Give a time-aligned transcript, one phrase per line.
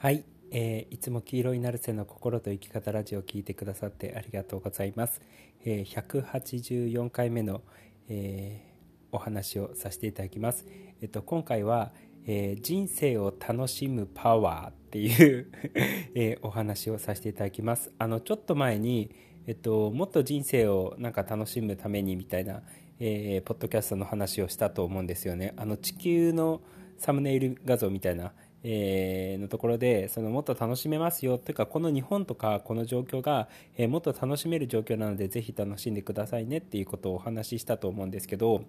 [0.00, 5.20] はい、えー、いつも黄色いナルセの心と生き方ラジオを聞いてくださってありがとうございます。
[5.64, 7.62] えー、184回目の、
[8.08, 10.66] えー、お話をさせていただきます。
[11.02, 11.90] えっと今回は、
[12.28, 15.50] えー、人生を楽しむパワーっていう
[16.14, 17.90] え、お話をさせていただきます。
[17.98, 19.10] あのちょっと前に
[19.48, 22.62] えっともっと人生をなんか楽しむためにみたいな、
[23.00, 25.54] えー、ポッドキャストの話をしたと思うんですよね。
[25.56, 26.60] あの地球の
[26.98, 28.32] サムネイル画像みたいな
[28.62, 31.38] えー、のところでそのもっと楽しめますよ。
[31.38, 36.58] というかこの日本とかこの状況が、えー、もっと楽しめる状況なのでぜひ楽しんでくださいね。
[36.58, 38.64] っていうことをお話ししたと思うんですけど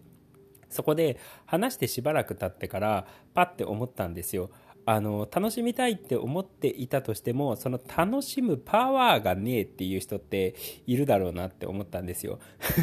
[0.70, 4.50] そこで話してしばらく経ってからパッて思ったんですよ。
[4.86, 10.56] あの楽しみたいって思っていたとしてもその楽しむパワーがねえっていう人って
[10.88, 12.40] いるだろうなって思ったんですよ。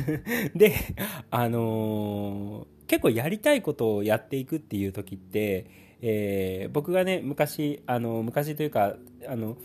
[0.54, 0.72] で
[1.30, 5.66] あのー、結構やりたいことをやっていくっていう時って
[6.02, 8.96] えー、僕がね昔あの昔というか
[9.26, 9.56] あの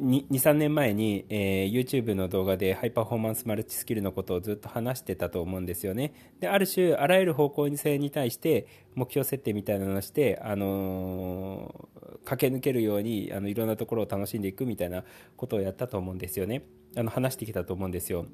[0.00, 6.12] 23年前に、えー、YouTube の動画でハイパフォーマンスマルチスキルのことをずっと話してたと思うんですよね。
[6.40, 15.04] である種あらゆる方向性に対して目標設定みたいなのをして、あのー、駆け抜けるようにあのいろんなところを楽しんでいくみたいな
[15.36, 16.64] ことをやったと思うんですよね。
[16.96, 18.26] あの話してきたと思うんですよ。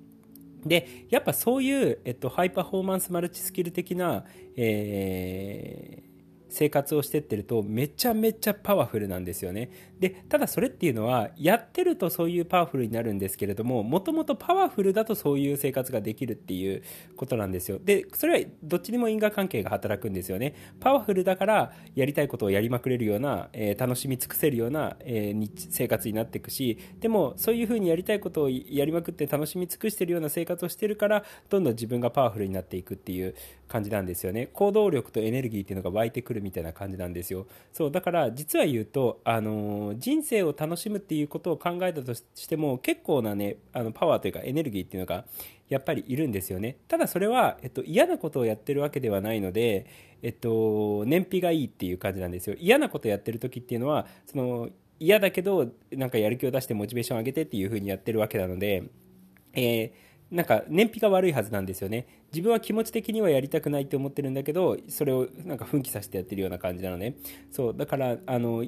[0.65, 4.25] でやっぱそういう、えっと、ハイパフォーマンスマルチスキル的な、
[4.57, 6.10] えー
[6.51, 9.71] 生活をしてってるとめちゃめちゃパワフルなんですよね。
[10.01, 16.83] でただそれっていうのはやってるとそういうパワフルになるんですけれどももともとパワフルだとそういう生活ができるっていう
[17.17, 17.79] ことなんですよ。
[17.85, 20.55] でそれはどっちにも因果関係が働くんですよね。
[20.81, 33.35] パワフルだからやりたいことをやりまくれるような、えー、楽しみ尽くせるような、えー、生活になっていくしでもそういうふうにやりたいことをやりまくって楽しみ尽くしてるような生活をしてるからどんどん自分がパワフルになっていくっていう
[33.69, 34.49] 感じなんですよね。
[34.49, 37.47] 行動力とエネルギーっていうのが湧いてくるみたいな感じなんですよ。
[37.73, 45.25] そうだから実は言うと、あの人生を楽しむっていうことを考えたとしても結構なねあのパワーというかエネルギーっていうのが
[45.69, 46.77] やっぱりいるんですよね。
[46.89, 49.87] ただそれは、えっと、嫌なことをやってるわけではないので、
[50.23, 52.57] えっと、燃費がいいっていう感じなんですよ。
[52.59, 58.85] 嫌なことやってる時っていうのはその嫌だけどなんかやる気を出してモチベーション上げてっていう風にやってるわけなので、
[59.55, 62.07] えーなんか燃費が悪いはずなんですよね。
[62.33, 67.17] 自分は気持ち的にはやりたくないって思ってるんだけどそれをなんか奮起させてやってるような感じなのね。
[67.51, 68.65] そうだからあの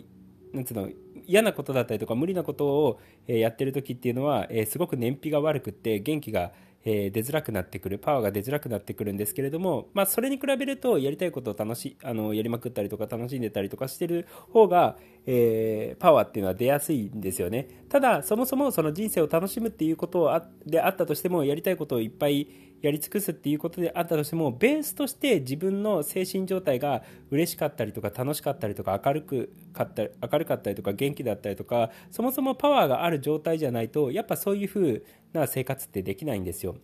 [0.53, 0.89] なんつうの
[1.27, 6.53] 嫌なことだったりとか無理なことをやってる時っていうのはすごく燃費が悪くって元気が、
[6.85, 14.97] 出づらくなってくるパワーが出づらくなってくるんですけれども、まあ、それに比べるとやりたいことを楽しあのやりまくったりとか楽しんでたりとかしてる方が、
[15.27, 17.69] えー、パワーっていうのは出やすいんですよね。
[17.89, 22.49] ただそもそもその人生を楽しむっていうことであったとしてもやりたいことをいっぱい
[22.83, 36.77] やり尽くすっていうことであったとしてもベースとして自分の精神状態が嬉しかったりとか楽しかったりとか明るくかったり明るかったりとか元気だったりとかそもそもパワーがある状態じゃないとやっぱそういう風な生活ってできないんですよ。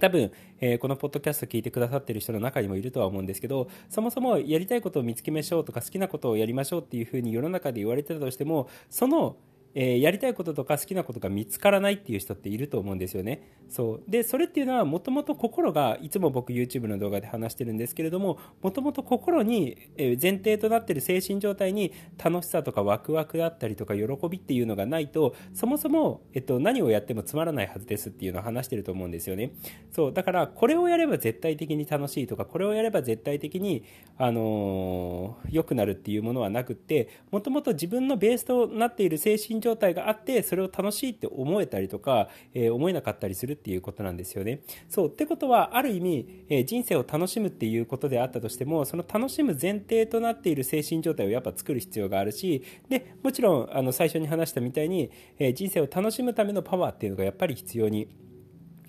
[0.00, 9.36] 多分、えー、このポッドキャスト聞いてくださってる人の中にもいるとは思うんですけどそもそもやりたいことを見つけましょうとか好きなことをやりましょうっていうふうに世の中で言われてたとしてもその
[9.74, 13.48] えー、やりたいこととか好きなことが見つからないっていう人っていると思うんですよね。
[13.68, 21.92] そうでそれっていうのはもともと心がいつも僕 YouTube の動画で話してるんですけれどももともと心に、え、前提となってる精神状態に
[22.22, 29.52] 楽しさとかワクワクだったりとか喜びっていうのがないとそもそも、えっと、何をやってもつまらないはずですっていうのを話してると思うんですよね。
[29.90, 33.84] そうだからこれをやれば絶対的に楽しいとかこれをやれば絶対的に、
[34.18, 44.60] あのー、良くなるっていうものはなくってもともと自分のベースとなっている精神状態があってそれを楽しいって思えたりとか、えー、思えなかったりするっていうことなんですよね。
[44.88, 58.08] そうってことはある意味、えー、人生を楽しむっていうことであったとしてもその楽しむ前提となっている精神状態をやっぱ作る必要があるしでもちろんあの最初に話したみたいに、えー、人生を楽しむためのパワーっていうのがやっぱり必要に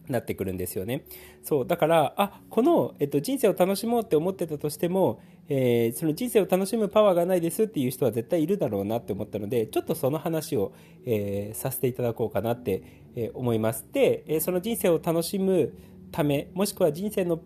[0.08, 1.06] なってくるんですよね。
[1.44, 10.74] そうだからあこの、えっと、人生を楽しもうって思ってたとしても、えー、その人生を楽しむパワーがないですっていう人は絶対いるだろうなって思ったのでちょっとその話を、
[11.06, 12.84] えー、させていただこうかなって、
[13.16, 13.86] え、思います。
[13.92, 15.74] で、えその人生を楽しむ
[16.12, 17.40] ためもしくは人生の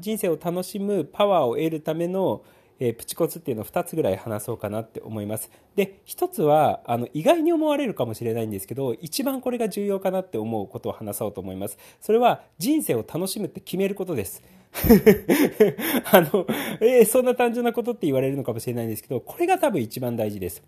[0.00, 2.44] 人生を楽しむパワーを得るための、
[2.84, 5.52] えー、プチコツっていうのを2つぐらい話そうかなって思います。
[5.76, 11.78] で、1つは、あの、意外に思われるかもしれないんですけど、一番これが重要かなって思うことを話そうと思います。
[12.00, 14.42] それは、人生を楽しむって決めることです。
[16.10, 16.44] あの、
[16.80, 20.64] えー、そんな単純なことって言われるのかもしれないんですけど、これが多分一番大事です。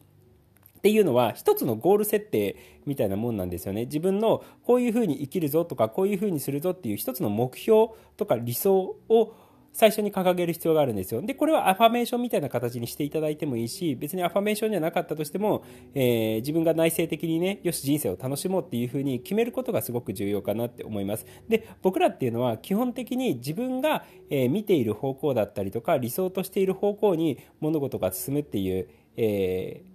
[0.78, 3.86] っていうのは一つのゴール設定みたいなもんなんですよね。
[3.86, 7.88] 自分のこういうふうに生きるぞとかこういうふうにするぞっていう一つの目標
[8.18, 9.32] とか理想を
[9.74, 11.20] 最初に掲げる必要があるんですよ。
[11.20, 21.26] で、これはアファメーションみたいな形にしていただいてもいいし、別にアファメーションじゃなかったとしても、えー、自分が内省的にね、よし、人生を楽しもうっていうふうに決めることがすごく重要かなって思います。
[21.48, 29.93] で、僕らっていうのは基本的に自分が、えー、見ている方向だったりとか、理想としている方向に物事が進むっていう、えー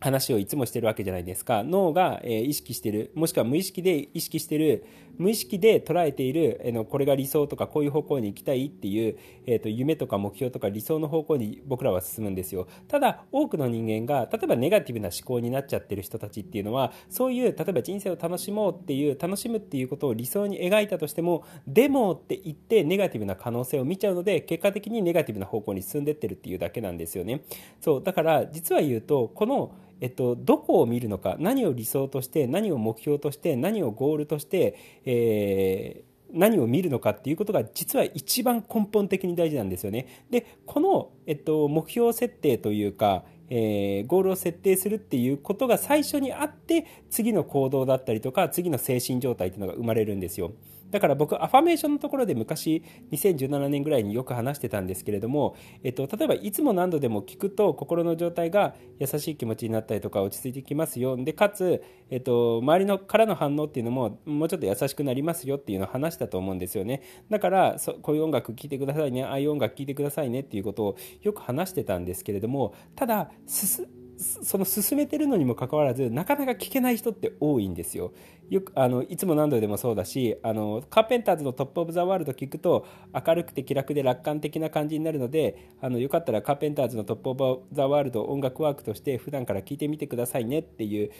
[0.00, 1.62] 話をいつもしてるわけじゃないですか。
[1.64, 3.10] 脳が、意識してる。
[3.14, 4.84] もしくは無意識で意識してる。
[5.18, 9.16] 無意識で捉えている、えのこれが理想とかこういう方向に行きたいっていう、
[9.46, 12.68] えーと、夢とか目標とか理想の方向に僕らは進むんですよ。
[12.86, 27.42] ただ多くの人間が例えばネガティブな思考になっちゃってる人たちっていうのはそういう例えば人生を楽しもうっていう楽しむっていうことを理想に描いたとしてもでもって言ってネガティブな可能性を見ちゃうので結果的にネガティブな方向に進んでってるっていうだけなんですよね。
[27.80, 40.24] そうだから実は言うとこのえっと、どこを見るのか何を理想として何を目標として何をゴールとして、えー何を見るのかっていうことが実は一番根本的に大事なんですよね。
[40.30, 50.52] でこの、えっと、目標設定というか、えー、ゴールを設定するっていうことが最初にあって次の行動だったりとか次の精神状態っていうのが生まれるんですよ。
[50.90, 52.82] だから僕、アファメーションのところで昔、
[53.12, 61.16] 2017年ぐらいによく話してたんですけれども、えっと、例えばいつも何度でも聞くと心の状態が優しい気持ちになったりとか落ち着いてきますよ。
[61.16, 67.02] で、かつ、えっと、周りのからの反応っていうのももうちょっと優しくなりますよっていうのを話したと思うんですよね。
[67.30, 78.12] だからそ、こういう音楽聴いてくださいね、ああいう音楽聴いてくださいねっていうことをよく話してたんですけれども、ただ、すすその進めてるのにもかかわらずなかなか聞けない人って多いんですよ。
[78.50, 91.10] よくあのいつも何度でもそうだしあのカーペンターズの「トップ・オブ・ザ・ワールド」聞くと明るくて気楽で楽観的な感じになるのであのよかったらカーペンターズの「トップ・オブ・ザ・ワールド」音楽ワークとして普段から聞いてみてくださいねっていう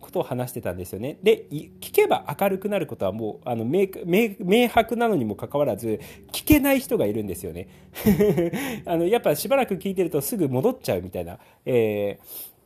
[0.00, 1.18] ことを話してたんですよね。
[1.22, 6.00] で聞けば明るくなることはもうあの明白なのにもかかわらず
[6.32, 7.68] 聞けない人がいるんですよね。
[8.84, 11.38] あのやっぱしばらく聞いてるとすぐ戻っちゃうみたいな。
[11.64, 12.56] えー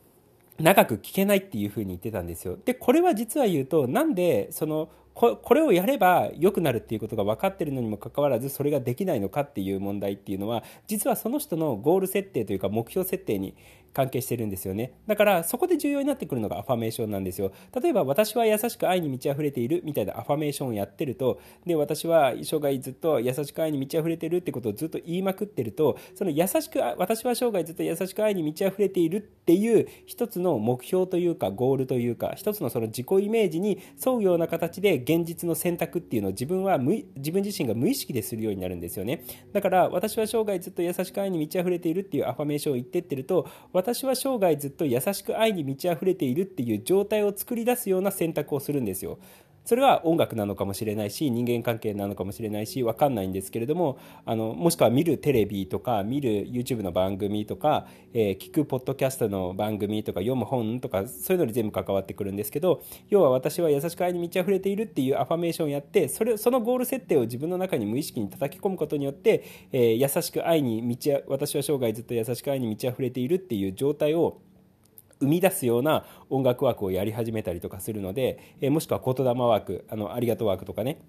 [0.61, 2.57] 長く聞けないっていうふうに言ってたんですよ。
[2.63, 13.55] でこれは実は言うとなんでそのこれをやれば良くなるっていうことが分かってるのにもかかわらずそれができないのかっていう問題っていうのは実はその人のゴール設定というか目標設定に
[13.93, 14.93] 関係してるんですよね。
[15.07, 17.51] だからそこで重要になってくるのがアファメーションなんですよ。
[17.81, 39.23] 例えば私は優しく愛に満ち溢れているみたいなアファメーションをやってるとで私は生涯ずっと優しく愛に満ち溢れているってことをずっと言いまくってるとその優しく私は生涯ずっと優しく愛に満ち溢れているっていう一つの目標というかゴールというか一つのその自己イメージに沿うような形で現実の選択っていうのを自分は無自分自身が無意識でするようになるんですよね。
[39.53, 43.47] だから私は生涯ずっと優しく愛に満ち溢れているっていうアファメーションを言ってってると
[43.81, 49.17] 私は生涯ずっと優しく愛に満ち溢れているっていう状態を作り出すような選択をするんですよ。
[49.71, 74.41] それは音楽なのかもしれないし人間関係なのかもしれないし分かんないんですけれどもあのもしくは見るテレビとか見る YouTube の番組とか、えー、聞くポッドキャストの番組とか読む本とかそういうのに全部関わってくるんですけど要は私は優しく愛に満ち溢れているっていうアファメーションをやってそれそのゴール設定を自分の中に無意識に叩き込むことによって、えー、優しく愛に満ち私は生涯ずっと優しく愛に満ち溢れているっていう状態を
[75.21, 81.01] 生み出すような音楽枠をやり始めたりとかするので、えもしくは言霊ワークあのありがとうワークとかね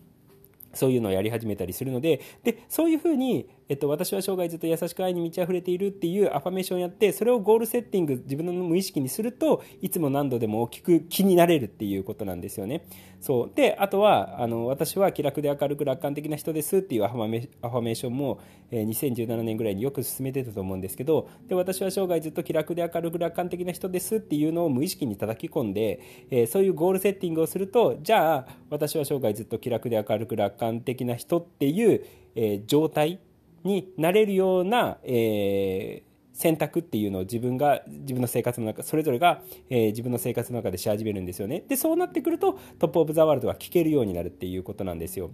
[0.74, 12.84] そういうのをやり始めたりするのででそういうふうに、えっと、私は生涯ずっと優しく愛に満ち溢れているっていうアファメーションをやってそれをゴールセッティング自分の無意識にするといつも何度でも大きく気になれるっていうことなんですよね。
[13.22, 32.04] そうであとはあの私は気楽で明るく楽観的な人ですっていうアファメアファメーションも、えー、2017年ぐらいによく進めてたと思うんですけどで私は生涯ずっと気楽で明るく楽観的な人ですっていうのを無意識に叩き込んで、えー、そういうゴールセッティングをするとじゃあ私は生涯ずっと気楽で明るく楽観的な人っていう、
[32.34, 33.20] えー、状態
[33.64, 41.64] になれるような、えー、選択っていうのを自分が自分の生活の中それぞれが、えー、自分の生活の中でし始めるんですよね。
[41.68, 45.30] でそうなってくるとトップ・オブ・ザ・ワールドが聞けるようになるっていうことなんですよ。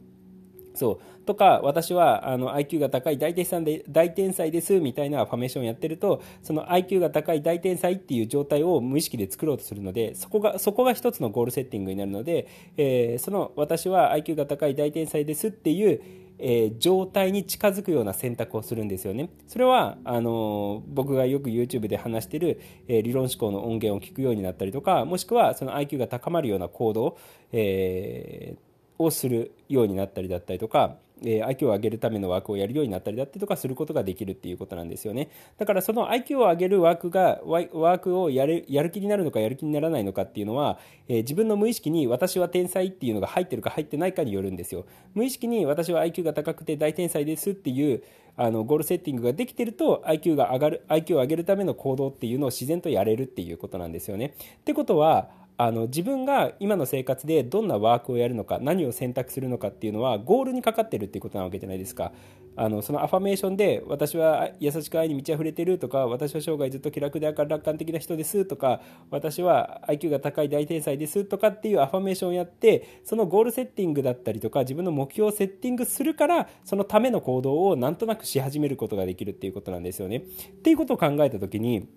[0.78, 16.00] そうとか私はあの IQ が高い大天才で大天才ですみたいなファメーションをやってるとその IQ が高い大天才っていう状態を無意識で作ろうとするのでそこがそこが一つのゴールセッティングになるので、えー、その私は IQ が高い大天才ですっていう
[16.38, 19.30] えー、状態に近づくような選択をするんですよね。
[19.48, 27.18] それはあのー、僕がよく YouTube で話してる、えー、理論思考の音源を聞くようになったりとかもしくはその IQ が高まるような行動、
[27.52, 28.56] え
[28.98, 35.30] をするようになったりだったりとかえー、IQ を上げるためのワークをやるようになったりだったりとかすることができるっていうことなんですよね。
[35.56, 40.78] だからその IQ を上げるワークが、ワークをやるやる気になるのかやる気にならないのかっていうのは、
[41.08, 44.86] えー、自分の無意識に私は天才っていうのが入ってるか入ってないかによるんですよ。
[45.14, 48.02] 無意識に私は IQ が高くて大天才ですっていう
[48.36, 54.34] あのゴールセッティングができてると IQ が上がる IQ を上げるための行動っていうのを自然とやれるっていうことなんですよね。
[54.60, 55.28] ってことは
[55.60, 62.12] あの自分が今の生活でどんなワークをやるのか何を選択するのかっていうのはゴールにかかってるっていうことなわけじゃないですか
[62.54, 80.18] あのそのアファメーションで私は優しく愛に満ち溢れてるとか私は生涯ずっと気楽で楽観的な人ですとか私は IQ が高い大天才ですとかっていうアファメーションをやってそのゴールセッティングだったりとか自分の目標をセッティングするからそのための行動をなんとなくし始めることができるっていうことなんですよね。
[80.18, 80.22] っ
[80.62, 81.88] ていうことを考えた時に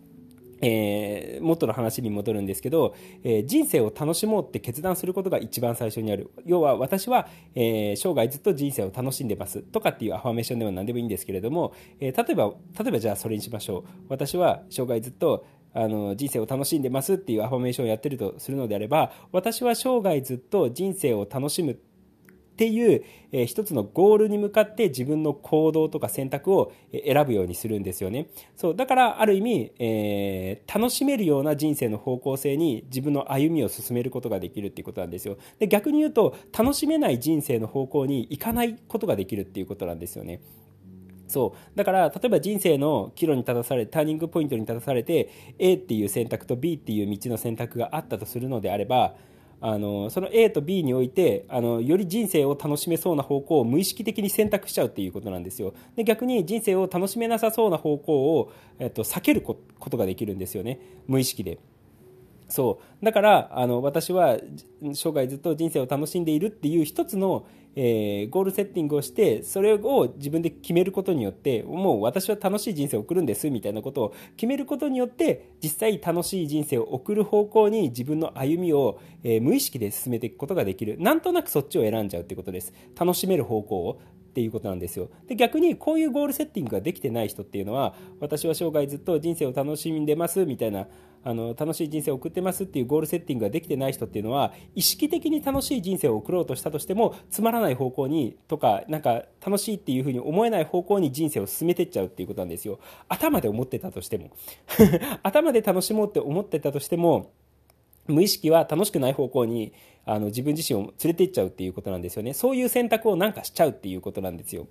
[0.61, 6.31] えー、元の話に戻るんですけど、えー、人生を楽しもうって決断することが一番最初にある。
[6.45, 9.61] 要は私は、えー、生涯ずっと人生を楽しんでます。
[9.61, 13.83] とかっていうアファメーションでも何でもいいんですけれども、えー、例えば例えばじゃあそれにしましょう。
[14.09, 21.79] 私は生涯ずっとあの人生を楽しんでますっていうアファメーションをやってるとするのであれば私は生涯ずっと人生を楽しむ
[22.61, 28.27] っていう、えー、一つのゴールに向かって自分の行動とか選択を選ぶようにするんですよね。
[28.55, 35.39] そうだからある意味、えー、楽しめるような人生の方向性に自分の歩みを進めることができるっていうことなんですよ。
[35.57, 40.39] で逆に言うと楽しめない人生の方向に行かないことができるっていうことなんですよね。
[41.27, 49.15] そうだから例えば人生の岐路に立たされターニングポイントに立たされて A っていう選択と B っていう道の選択があったとするのであれば
[49.63, 55.73] あのその A と B においてあのより人生を楽しめそうな方向を無意識的に選択しちゃうっていうことなんですよ。
[55.95, 59.55] で逆に人生を楽しめなさそうな方向を、えっと、避けるこ
[59.89, 60.79] とができるんですよね。
[61.07, 61.59] 無意識で。
[62.49, 63.05] そう。
[63.05, 64.37] だからあの私は
[64.93, 80.97] 生涯ずっと人生を楽しんでいるっていう一つのえー、ゴールセッティングをしてそれを自分で決めることによってもう私は楽しい人生を送るんですみたいなことを決めることによって実際楽しい人生を送る方向に自分の歩みを、えー、無意識で進めていくことができる。
[80.99, 83.99] なんとなくそっちを選んじゃうっていうことです楽しめる方向を
[84.31, 85.09] っていうことなんですよ。
[85.27, 90.87] で逆にこういうゴールセッティングができてない人っていうのは私は生涯ずっと人生を楽しんでますみたいな
[91.23, 102.79] あの楽しい人生を送ってますっていうゴールセッティングができてない人っていうのは意識的に楽しい人生を送ろうとしたとしてもつまらない方向にとかなんか楽しいっていうふうに思えない方向に人生を進めていっちゃうっていうことなんですよ。
[103.07, 104.31] 頭で思ってたとしても
[105.23, 107.31] 頭で楽しもうって思ってたとしても
[108.07, 109.73] 無意識は楽しくない方向に
[110.05, 112.33] あの自分自身を連れていっちゃうっていうことなんですよね。
[112.33, 114.67] そういう選択をなんかしちゃうっていうことなんですよ。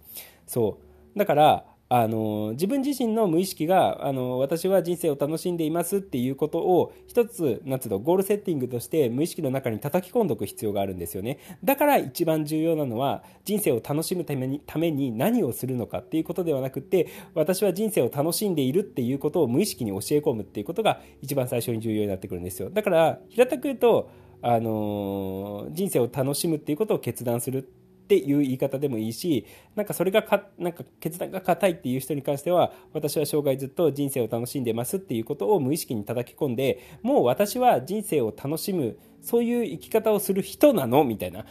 [0.47, 0.79] そ
[1.15, 1.19] う。
[1.19, 11.41] だからあの自分自身の無意識があの私は人生を楽しんでいますっていうことを一つなんつうのゴールセッティングとして無意識の中に叩き込んでおく必要があるんですよね。
[11.65, 22.71] だから一番重要なのは人生を楽しむためにために何をするのかっていうことではなくて私は人生を楽しんでいるっていうことを無意識に教え込むっていうことが一番最初に重要になってくるんですよ。
[22.71, 24.11] だから平たく言うと
[24.43, 27.69] あの人生を楽しむっていうことを決断する
[28.11, 41.05] っていう言い方でもいいしなんかそれがかなんか決断が硬いっていう人に関しては私は生涯ずっと人生を楽しんでますっていうことを無意識に叩き込んでもう私は人生を楽しむそういう生き方をする人なの？
[41.05, 41.45] みたいな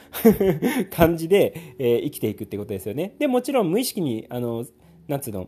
[0.92, 3.16] 感じで、えー、生きていくってことですよね。
[3.20, 4.66] でもちろん無意識にあの
[5.08, 5.48] なんつうの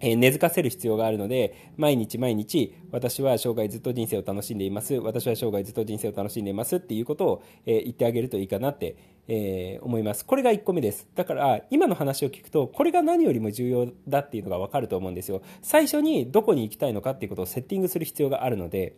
[0.00, 4.94] え根付かせる必要があるので毎日毎日私は生涯ずっと人生を楽しんでいます。
[4.94, 6.76] 私は生涯ずっと人生を楽しんでいます。
[6.76, 8.96] っていうことを、え言ってあげるといいかなって、
[9.28, 10.24] え思います。
[10.24, 11.08] これが1個目です。
[11.14, 15.42] だから今の話を聞くとこれが何よりも重要だっていうのがわかると思うんですよ。
[15.62, 18.96] 最初にどこに行きたいのかっていうことをセッティングする必要があるので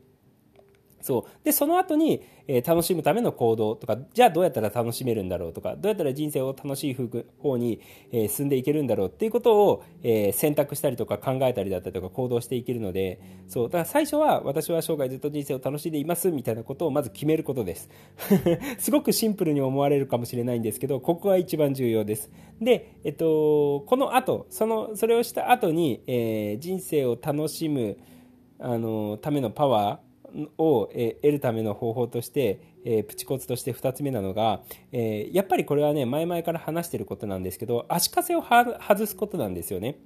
[1.01, 1.45] そう。
[1.45, 13.65] でその後に、えー、楽しむための行動とかじゃあどうやったら楽しめるんだろうとかどうやったら人生を楽しい方に、えー、進んでいけるんだろうっていうことを、えー、選択したりとか考えたりだったりとか行動していけるのでそう。
[13.67, 17.89] だから最初は私は生涯ずっと人生を楽しんでいますみたいなことをまず決めることです。
[18.79, 22.31] すごくシンプルに思われるかもしれないんですけどここが一番重要です。
[22.61, 27.99] で、えっと、この後そのそれをした後に、えー、人生を楽しむ
[28.59, 30.08] あのためのパワー
[30.59, 39.99] を、え得るための方法として、えプチコツとして2つ目なのが、えやっぱりこれはね前々から話してることなんですけど足かせを外すことなんですよね。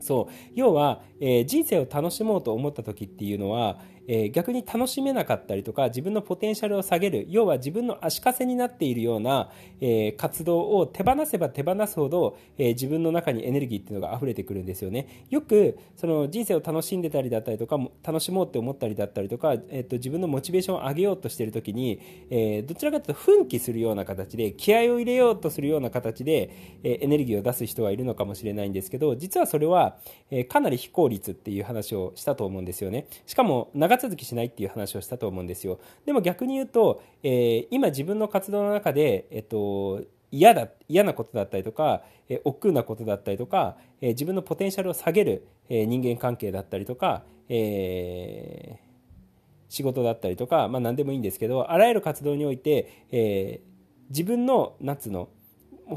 [0.00, 15.24] そう要は、えー、人生を楽しもうと思った時っていうのは、えー、逆に楽しめなかったりとか自分のポテンシャルを下げる要は自分の足かせになっているような、えー、活動を手放せば手放すほど、えー、自分の中にエネルギーっていうのが溢れてくるんですよね。
[15.30, 26.50] よくその人生を楽しんでたりだったりとか楽しもうって思ったりだったりとか、えーと、自分のモチベーションを上げようとしている時に、えー、どちらかというと奮起するような形で気合を入れようとするような形で、
[26.82, 29.96] えエネルギーを出す人はいるのかもしれないんですけど実はそれは、
[30.30, 33.06] えかなり非効率っていう話をしたと思うんですよね。
[33.26, 35.78] しかも長続きしないっていう話をしたと思うんですよ。
[36.06, 55.28] でも逆に言うと、えー、今自分の活動の中で、えっと、嫌だ嫌なことだったりとか、えー、億劫なことだったりとか、えー、自分のポテンシャルを下げる、えー、人間関係だったりとか、えー、仕事だったりとか、まあ、何でもいいんですけどあらゆる活動において、えー、自分の夏の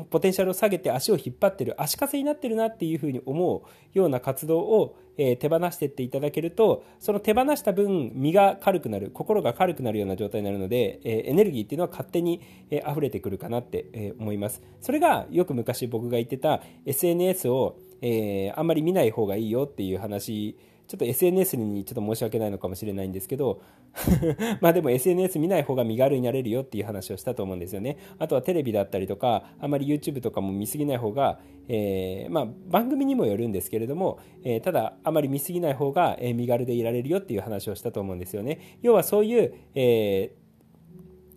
[0.10, 14.62] ポテンシャルを下げて足を引っ張ってる足かせになってるなっていうふうに思うような活動を、え、手放していっていただけるとその手放した分身が軽くなる心が軽くなるような状態になるので、え、エネルギーっていうのは勝手に、え、溢れてくるかなって、え、思います。
[14.82, 23.62] それがよく昔僕が言ってた SNS を、え、あんまり見ない方がいいよっていう話ちょっと SNS にちょっと申し訳ないのかもしれないんですけど
[24.62, 27.98] まあでも SNS 見ない方が身軽になれるよっていう話をしたと思うんですよね。
[28.20, 38.78] あとはテレビだったりとか、あまり YouTube とかも見すぎない方が、えー、まあ番組にもよるんですけれども、えー、ただあまり見すぎない方が身軽でいられるよっていう話をしたと思うんですよね。
[38.82, 40.47] 要はそういう、えー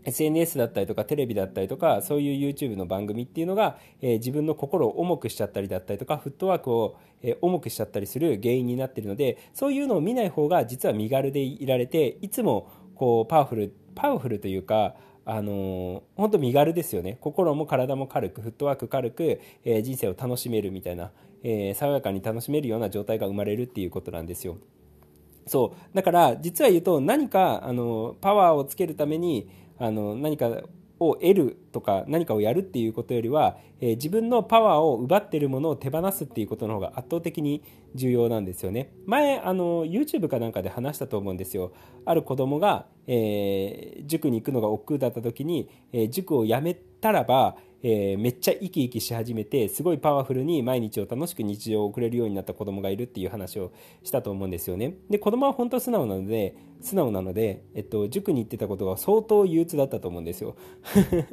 [0.04, 14.95] SNS だったりとかテレビだったりとかそういう YouTube の番組っていうのが、えー、自分の心を重くしちゃったりだったりとかフットワークを、えー、重くしちゃったりする原因になっているのでそういうのを見ない方が実は身軽でいられていつもこうパワフルパワフルというか
[15.26, 24.57] あのー、本当身軽ですよね心も体も軽くフットワーク軽く、えー、人生を楽しめるみたいな、えー、爽やかに楽しめるような状態が生まれるっていうことなんですよ。
[25.47, 30.62] そうだから実は言うと何かあのパワーをつけるためにあの何か
[31.00, 38.92] を得るとか何かをやるっていうことよりは、えー、自分のパワーを奪ってるものを手放すっていうことの方が圧倒的に重要なんですよね。
[39.06, 41.72] 前あの YouTube かなんかで話したと思うんですよ。
[42.04, 53.72] ある子供が、えー、塾に行くのが億劫だった時に、えー、塾を辞めたらばえー、めっちゃ生き生きし始めてすごいパワフルに毎日を楽しく日常を送れるようになった子供がいるっていう話を
[54.02, 54.94] したと思うんですよね。
[55.08, 60.56] で子供は本当素直なので素直なので、えっと、塾に行ってたことが相当憂鬱だったと思うんですよ。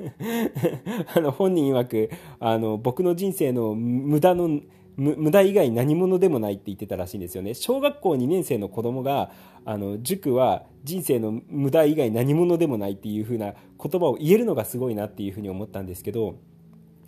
[1.16, 4.62] あの本人曰くあの僕の人生の無駄の
[4.98, 7.54] 無駄以外何者でもないって言ってたらしいんですよね。
[7.54, 9.32] 小学校2年生の子供が
[9.64, 16.38] あの塾は人生の無駄以外何者でもないっていう風な言葉を言えるのがすごいなっていう風に思ったんですけど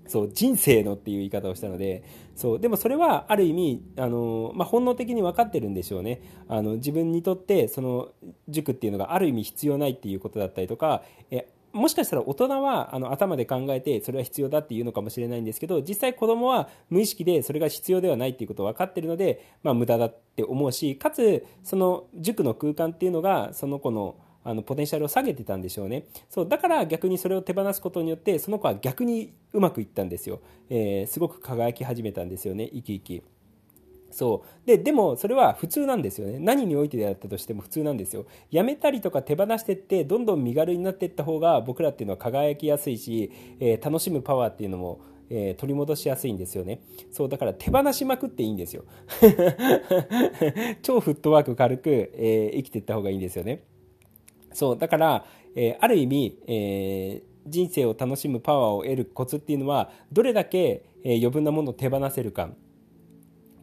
[0.08, 2.04] そう人生のっていう言い方をしたので
[2.36, 6.22] そうでもそれはある意味あの、まあ、本能的に分かってるんでしょうね。
[6.48, 8.10] あの自分にとってその
[8.48, 33.24] 塾っていうのがある意味必要ないっていうことだったりとかえもしかしたら大人はあの頭で考えてそれは必要だっていうのかもしれないんですけど実際子供は無意識でそれが必要ではないっていうことを分かってるので、まあ、無駄だって思うしかつその塾の空間っていうのがその子のあのポテンシャルを下げてたんでしょうねそうだから逆にそれを手放すことによってその子は逆にうまくいったんですよ、えー、すごく輝き始めたんですよね生き生き。
[34.20, 45.00] そうででもそれは普通なんですよね何においてであったとしても普通なんですよやめたりとか手放してってどんどん身軽になっていった方が僕らっていうのは輝きやすいし、えー、楽しむパワーっていうのも
[45.32, 46.82] えー、取り戻しやすいんですよね。
[47.12, 48.84] そう、だから手放しまくっていいんですよ。
[50.82, 53.62] 超フットワーク軽く、えー、生きていった方がいいんですよね。
[54.54, 62.50] そう、だから、えー、ある意味、え人生を楽しむパワーを得るコツっていうのは、どれだけ、え余分なものを手放せるか。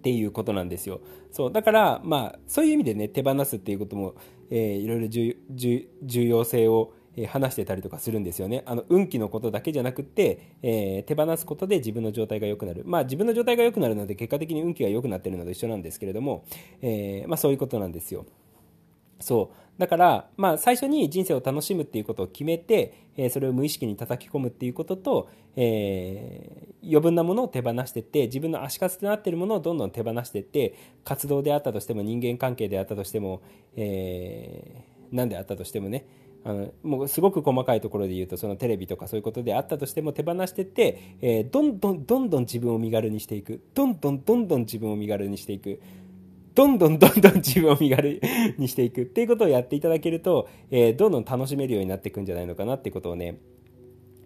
[0.06, 1.00] っていうことなんですよ。
[1.32, 4.14] そうだから、まあ、そういう意味でね手放すっていうことも、
[4.50, 6.92] えー、いろいろ重要性を
[7.26, 8.62] 話してたりとかするんですよね。
[8.66, 12.84] あの運気のことだけじゃなくて、えー、手放すことで自分の状態が良くなる。
[12.86, 16.44] まあ自分の状態が良くなるので結果的に運気が良くなってるのと一緒なんですけれども、
[16.82, 18.26] えー、まあそういうことなんですよ。
[19.20, 30.74] そうだから、まあ、最初に人生を楽しむっていうことを決めて、えー、それを無意識に叩き込むっていうことと、えー、余分なものを手放してって自分の足かせとなっているものをどんどん手放してって
[31.04, 33.42] 活動であったとしても人間関係であったとしても、
[33.76, 36.06] えー、何であったとしてもね
[36.46, 45.80] あのもうすごく細かいところで言うとそのテレビとかそういうことであったとしても手放してって、えー、どんどんどんどん自分を身軽にしていくどんどんどんどん自分を身軽にしていく。
[46.56, 48.18] どんどんどんどん自分を身軽
[48.56, 53.38] にしていくっていうことをやっていただけると、えー、どんどん楽しめるようになっていくんじゃないのかなってことをね、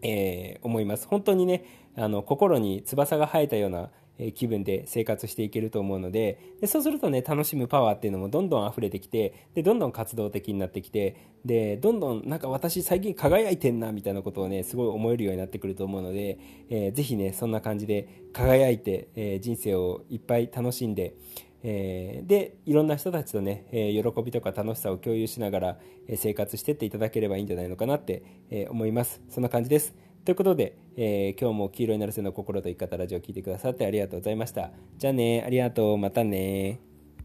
[0.00, 1.08] えー、思います。
[1.08, 1.64] 本当にね、
[1.96, 3.90] あの心に翼が生えたような、
[4.34, 11.16] 気分で生活していけると思うのででそうするとね楽しむパワーっていうのもどんどん溢れてきてでどんどん活動的になってきて
[11.46, 16.38] でどんどんなんか私最近輝いてんなみたいなことをねすごい思えるようになってくると思うので、
[16.68, 21.14] えー、ぜひねそんな感じで輝いて、えー、人生をいっぱい楽しんで
[21.62, 29.20] えー、でいろんな人たちとね、えー、喜びとか楽しさを共有しながら、え、生活してっていただければいいんじゃないのかなって、え思います。
[29.28, 29.94] そんな感じです。
[30.24, 34.70] ということで、え今日も黄色いなるせの心と生き方ラジオを聴いてくださってありがとうございました。
[34.98, 35.98] じゃあねありがとう。
[35.98, 36.80] またね